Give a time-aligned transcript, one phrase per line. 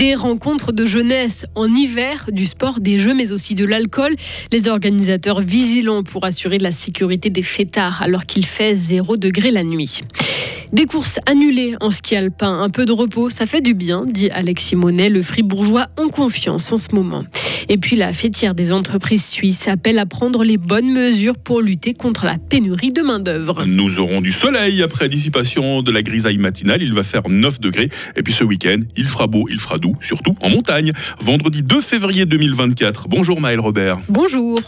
[0.00, 4.14] Des rencontres de jeunesse en hiver, du sport, des jeux, mais aussi de l'alcool.
[4.50, 9.62] Les organisateurs vigilants pour assurer la sécurité des fêtards alors qu'il fait 0 degré la
[9.62, 10.00] nuit.
[10.72, 14.30] Des courses annulées en ski alpin, un peu de repos, ça fait du bien, dit
[14.30, 17.24] Alexis Monet, le fribourgeois en confiance en ce moment.
[17.68, 21.94] Et puis la fêtière des entreprises suisses appelle à prendre les bonnes mesures pour lutter
[21.94, 23.64] contre la pénurie de main-d'œuvre.
[23.66, 26.82] Nous aurons du soleil après dissipation de la grisaille matinale.
[26.82, 27.88] Il va faire 9 degrés.
[28.14, 30.92] Et puis ce week-end, il fera beau, il fera doux, surtout en montagne.
[31.20, 33.08] Vendredi 2 février 2024.
[33.08, 33.98] Bonjour Maël Robert.
[34.08, 34.60] Bonjour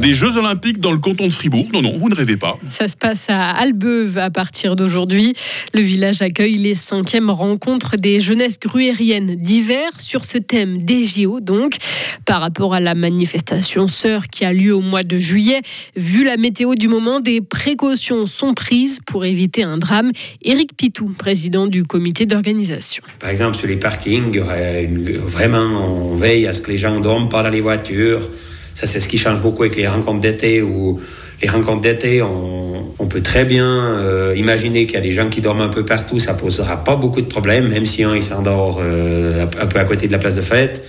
[0.00, 1.66] des Jeux Olympiques dans le canton de Fribourg.
[1.72, 2.58] Non, non, vous ne rêvez pas.
[2.70, 5.34] Ça se passe à Albeuve à partir d'aujourd'hui.
[5.72, 11.40] Le village accueille les cinquièmes rencontres des jeunesses gruériennes d'hiver sur ce thème des JO,
[11.40, 11.76] donc,
[12.24, 15.60] par rapport à la manifestation Sœur qui a lieu au mois de juillet.
[15.96, 20.10] Vu la météo du moment, des précautions sont prises pour éviter un drame.
[20.42, 23.02] Éric Pitou, président du comité d'organisation.
[23.20, 27.42] Par exemple, sur les parkings, vraiment, on veille à ce que les gens dorment pas
[27.42, 28.28] dans les voitures.
[28.74, 31.00] Ça, c'est ce qui change beaucoup avec les rencontres d'été ou
[31.42, 35.40] les rencontres d'été, on, peut très bien euh, imaginer qu'il y a des gens qui
[35.40, 38.80] dorment un peu partout, ça posera pas beaucoup de problèmes, même si un il s'endort
[38.80, 40.84] euh, un peu à côté de la place de fête.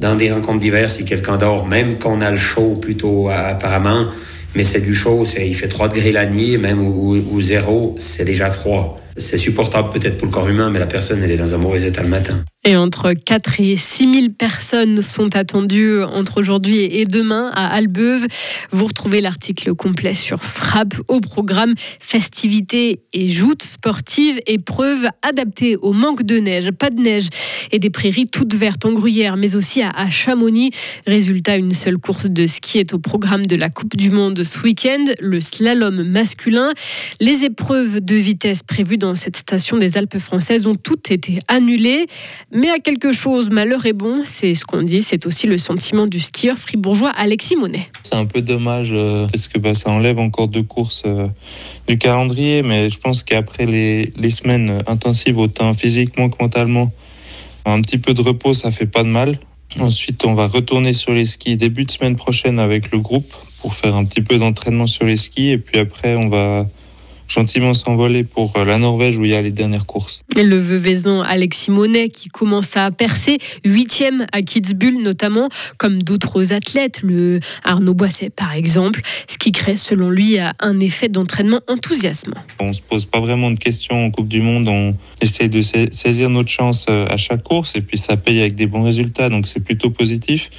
[0.00, 4.06] Dans des rencontres d'hiver, si quelqu'un dort, même qu'on a le chaud plutôt apparemment,
[4.56, 8.50] mais c'est du chaud, il fait 3 degrés la nuit, même ou, zéro, c'est déjà
[8.50, 8.98] froid.
[9.20, 11.86] C'est supportable peut-être pour le corps humain, mais la personne, elle est dans un mauvais
[11.86, 12.42] état le matin.
[12.62, 18.26] Et entre 4 et 6 000 personnes sont attendues entre aujourd'hui et demain à Albeuve.
[18.70, 25.94] Vous retrouvez l'article complet sur Frappe au programme festivités et joutes sportives, épreuves adaptées au
[25.94, 27.28] manque de neige, pas de neige
[27.72, 30.70] et des prairies toutes vertes en Gruyère, mais aussi à Chamonix.
[31.06, 34.58] Résultat, une seule course de ski est au programme de la Coupe du Monde ce
[34.60, 36.72] week-end, le slalom masculin.
[37.20, 42.06] Les épreuves de vitesse prévues dans cette station des Alpes françaises ont toutes été annulées.
[42.52, 46.06] Mais à quelque chose, malheur est bon, c'est ce qu'on dit, c'est aussi le sentiment
[46.06, 47.88] du skieur fribourgeois Alexis Monet.
[48.02, 51.28] C'est un peu dommage euh, parce que bah, ça enlève encore deux courses euh,
[51.86, 56.92] du calendrier, mais je pense qu'après les, les, semaines intensives, autant physiquement que mentalement,
[57.64, 59.38] un petit peu de repos, ça fait pas de mal.
[59.78, 63.74] Ensuite, on va retourner sur les skis début de semaine prochaine avec le groupe pour
[63.74, 66.66] faire un petit peu d'entraînement sur les skis, et puis après, on va
[67.30, 70.22] gentiment s'envoler pour euh, la Norvège où il y a les dernières courses.
[70.36, 75.48] Et le Veuvezan Alexis Monet qui commence à percer, huitième à Kitzbühel notamment,
[75.78, 81.08] comme d'autres athlètes, le Arnaud Boisset par exemple, ce qui crée selon lui un effet
[81.08, 82.36] d'entraînement enthousiasmant.
[82.58, 86.30] On se pose pas vraiment de questions en Coupe du Monde, on essaie de saisir
[86.30, 89.46] notre chance euh, à chaque course et puis ça paye avec des bons résultats, donc
[89.46, 90.50] c'est plutôt positif.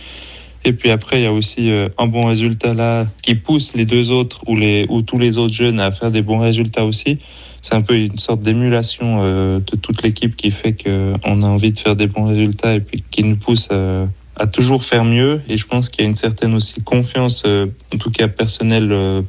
[0.63, 3.85] Et puis après, il y a aussi euh, un bon résultat là qui pousse les
[3.85, 7.17] deux autres ou, les, ou tous les autres jeunes à faire des bons résultats aussi.
[7.61, 11.71] C'est un peu une sorte d'émulation euh, de toute l'équipe qui fait qu'on a envie
[11.71, 15.41] de faire des bons résultats et puis qui nous pousse à, à toujours faire mieux.
[15.47, 19.23] Et je pense qu'il y a une certaine aussi confiance, euh, en tout cas personnelle,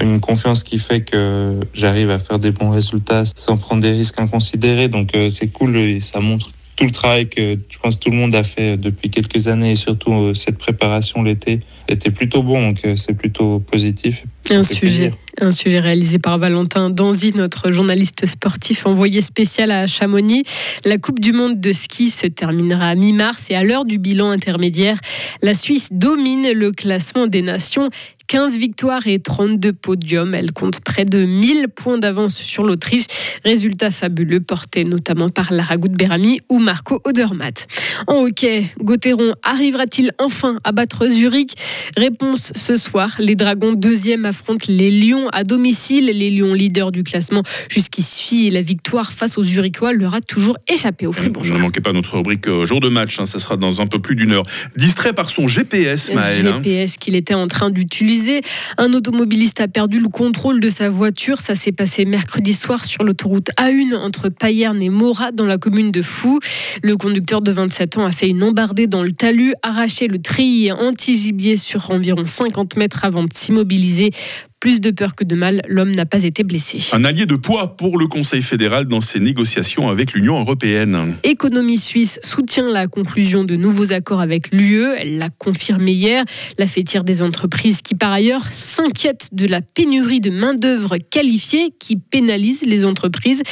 [0.00, 4.20] une confiance qui fait que j'arrive à faire des bons résultats sans prendre des risques
[4.20, 4.88] inconsidérés.
[4.88, 8.34] Donc c'est cool et ça montre tout le travail que je pense tout le monde
[8.34, 12.84] a fait depuis quelques années et surtout euh, cette préparation l'été était plutôt bon, donc
[12.84, 14.24] euh, c'est plutôt positif.
[14.50, 20.44] Un sujet, un sujet réalisé par Valentin Danzy, notre journaliste sportif envoyé spécial à Chamonix.
[20.84, 24.30] La Coupe du Monde de ski se terminera à mi-mars et à l'heure du bilan
[24.30, 24.98] intermédiaire,
[25.42, 27.90] la Suisse domine le classement des nations
[28.28, 30.34] 15 victoires et 32 podiums.
[30.34, 33.04] Elle compte près de 1000 points d'avance sur l'Autriche.
[33.44, 37.66] Résultat fabuleux porté notamment par Lara Berami ou Marco Odermatt.
[38.06, 41.54] En hockey, Gauthieron arrivera-t-il enfin à battre Zurich?
[41.96, 43.14] Réponse ce soir.
[43.18, 46.06] Les Dragons deuxième affrontent les Lions à domicile.
[46.06, 48.50] Les Lions leaders du classement jusqu'ici.
[48.50, 51.56] La victoire face aux Zurichois leur a toujours échappé au Fribourgeois.
[51.56, 53.18] Ne manquez pas notre rubrique euh, jour de match.
[53.20, 53.26] Hein.
[53.26, 54.44] ça sera dans un peu plus d'une heure.
[54.76, 56.46] Distrait par son GPS, Maël.
[56.46, 56.60] Hein.
[56.62, 58.40] GPS qu'il était en train d'utiliser
[58.78, 61.40] un automobiliste a perdu le contrôle de sa voiture.
[61.40, 65.90] Ça s'est passé mercredi soir sur l'autoroute A1 entre Payerne et Morat dans la commune
[65.90, 66.40] de Fou.
[66.82, 70.72] Le conducteur de 27 ans a fait une embardée dans le talus, arraché le treillis
[70.72, 74.10] anti-gibier sur environ 50 mètres avant de s'immobiliser.
[74.58, 76.78] Plus de peur que de mal, l'homme n'a pas été blessé.
[76.92, 81.16] Un allié de poids pour le Conseil fédéral dans ses négociations avec l'Union européenne.
[81.24, 84.94] Économie suisse soutient la conclusion de nouveaux accords avec l'UE.
[84.96, 86.24] Elle l'a confirmé hier.
[86.56, 91.96] La fêtière des entreprises qui, par ailleurs, s'inquiète de la pénurie de main-d'œuvre qualifiée qui
[91.96, 93.42] pénalise les entreprises.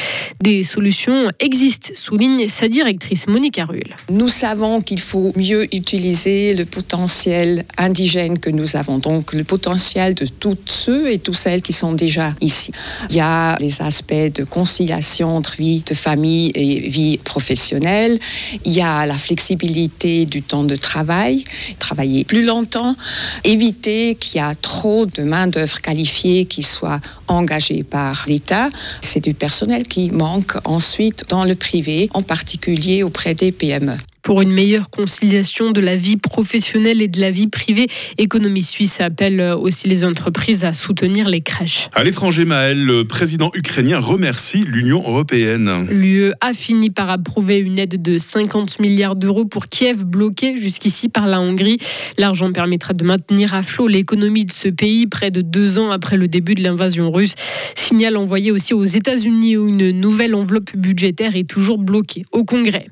[0.42, 3.94] Des solutions existent, souligne sa directrice Monique Ruhl.
[4.10, 10.14] Nous savons qu'il faut mieux utiliser le potentiel indigène que nous avons, donc le potentiel
[10.14, 12.72] de toutes ceux et toutes celles qui sont déjà ici.
[13.10, 18.18] Il y a les aspects de conciliation entre vie de famille et vie professionnelle.
[18.64, 21.44] Il y a la flexibilité du temps de travail,
[21.78, 22.96] travailler plus longtemps,
[23.44, 28.70] éviter qu'il y a trop de main-d'œuvre qualifiée qui soit engagée par l'État.
[29.00, 34.40] C'est du personnel qui manque ensuite dans le privé, en particulier auprès des PME pour
[34.40, 37.86] une meilleure conciliation de la vie professionnelle et de la vie privée.
[38.16, 41.88] Économie Suisse appelle aussi les entreprises à soutenir les crèches.
[41.94, 45.86] À l'étranger, Maël, le président ukrainien remercie l'Union européenne.
[45.90, 51.10] L'UE a fini par approuver une aide de 50 milliards d'euros pour Kiev, bloqué jusqu'ici
[51.10, 51.78] par la Hongrie.
[52.16, 56.16] L'argent permettra de maintenir à flot l'économie de ce pays près de deux ans après
[56.16, 57.34] le début de l'invasion russe.
[57.76, 62.86] Signal envoyé aussi aux États-Unis où une nouvelle enveloppe budgétaire est toujours bloquée au Congrès.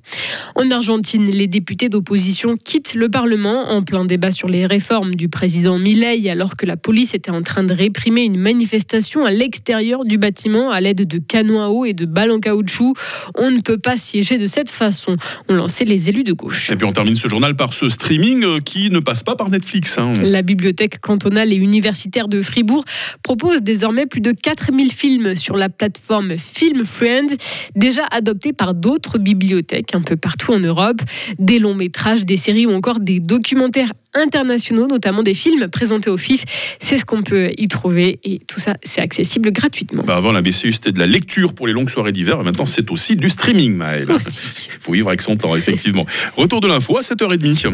[0.54, 5.28] En Argentine, les députés d'opposition quittent le Parlement en plein débat sur les réformes du
[5.28, 10.04] président Milei alors que la police était en train de réprimer une manifestation à l'extérieur
[10.04, 12.94] du bâtiment à l'aide de canons à eau et de balles en caoutchouc.
[13.36, 15.16] On ne peut pas siéger de cette façon,
[15.48, 16.70] ont lancé les élus de gauche.
[16.70, 19.50] Et puis on termine ce journal par ce streaming euh, qui ne passe pas par
[19.50, 19.98] Netflix.
[19.98, 20.14] Hein.
[20.22, 22.84] La bibliothèque cantonale et universitaire de Fribourg
[23.22, 27.36] propose désormais plus de 4000 films sur la plateforme Film Friends,
[27.76, 31.00] déjà adoptée par d'autres bibliothèques un peu partout en Europe
[31.38, 36.18] des longs métrages, des séries ou encore des documentaires internationaux, notamment des films présentés au
[36.18, 36.44] FIF.
[36.80, 40.02] C'est ce qu'on peut y trouver et tout ça, c'est accessible gratuitement.
[40.04, 42.66] Bah avant, la BCU, c'était de la lecture pour les longues soirées d'hiver et maintenant,
[42.66, 44.06] c'est aussi du streaming, Maëlle.
[44.08, 46.04] Il faut vivre avec son temps, effectivement.
[46.36, 47.72] Retour de l'info à 7h30.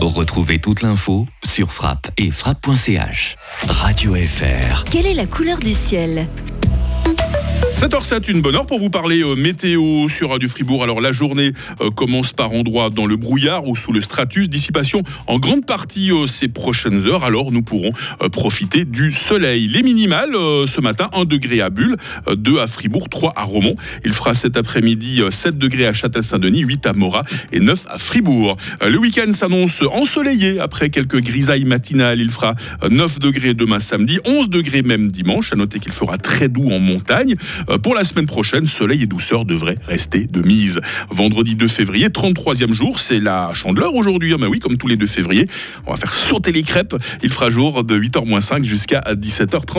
[0.00, 3.36] Retrouvez toute l'info sur frappe et frappe.ch.
[3.66, 4.84] Radio FR.
[4.84, 6.28] Quelle est la couleur du ciel?
[7.78, 10.82] 7h07, une bonne heure pour vous parler euh, météo sur Radio Fribourg.
[10.82, 15.04] Alors la journée euh, commence par endroits dans le brouillard ou sous le stratus, dissipation
[15.28, 17.22] en grande partie euh, ces prochaines heures.
[17.22, 17.92] Alors nous pourrons
[18.32, 19.68] profiter du soleil.
[19.68, 20.34] Les minimales
[20.66, 21.96] ce matin, 1 degré à Bulle,
[22.34, 23.76] 2 à Fribourg, 3 à Romont.
[24.04, 27.22] Il fera cet après-midi 7 degrés à Châtel-Saint-Denis, 8 à Morat
[27.52, 28.56] et 9 à Fribourg.
[28.84, 32.18] Le week-end s'annonce ensoleillé après quelques grisailles matinales.
[32.18, 32.56] Il fera
[32.90, 35.52] 9 degrés demain samedi, 11 degrés même dimanche.
[35.52, 37.36] À noter qu'il fera très doux en montagne.
[37.70, 40.80] Euh, pour la semaine prochaine, soleil et douceur devraient rester de mise.
[41.10, 44.34] Vendredi 2 février, 33e jour, c'est la chandeleur aujourd'hui.
[44.38, 45.46] Mais oui, comme tous les 2 février,
[45.86, 46.96] on va faire sauter les crêpes.
[47.22, 49.76] Il fera jour de 8h-5 jusqu'à 17h30.